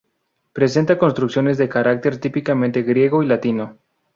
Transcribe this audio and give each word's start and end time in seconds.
Presenta 0.51 0.97
construcciones 0.97 1.59
de 1.59 1.69
carácter 1.69 2.17
típicamente 2.17 2.81
griego 2.81 3.21
y 3.21 3.27
latino. 3.27 3.77